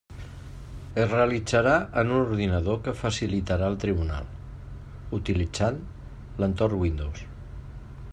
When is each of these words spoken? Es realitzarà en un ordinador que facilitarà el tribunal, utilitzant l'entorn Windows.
Es 1.01 1.09
realitzarà 1.09 1.73
en 2.03 2.13
un 2.15 2.21
ordinador 2.29 2.79
que 2.87 2.93
facilitarà 3.01 3.69
el 3.73 3.77
tribunal, 3.83 4.31
utilitzant 5.19 5.79
l'entorn 6.43 6.81
Windows. 6.87 7.23